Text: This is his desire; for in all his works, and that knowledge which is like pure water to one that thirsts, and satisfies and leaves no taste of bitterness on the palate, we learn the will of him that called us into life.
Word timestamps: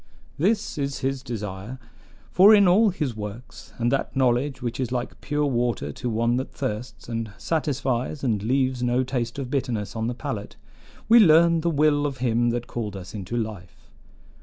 This 0.39 0.79
is 0.79 1.01
his 1.01 1.21
desire; 1.21 1.77
for 2.31 2.55
in 2.55 2.67
all 2.67 2.89
his 2.89 3.15
works, 3.15 3.71
and 3.77 3.91
that 3.91 4.15
knowledge 4.15 4.59
which 4.59 4.79
is 4.79 4.91
like 4.91 5.21
pure 5.21 5.45
water 5.45 5.91
to 5.91 6.09
one 6.09 6.37
that 6.37 6.51
thirsts, 6.51 7.07
and 7.07 7.31
satisfies 7.37 8.23
and 8.23 8.41
leaves 8.41 8.81
no 8.81 9.03
taste 9.03 9.37
of 9.37 9.51
bitterness 9.51 9.95
on 9.95 10.07
the 10.07 10.15
palate, 10.15 10.55
we 11.07 11.19
learn 11.19 11.61
the 11.61 11.69
will 11.69 12.07
of 12.07 12.17
him 12.17 12.49
that 12.49 12.65
called 12.65 12.95
us 12.97 13.13
into 13.13 13.37
life. 13.37 13.91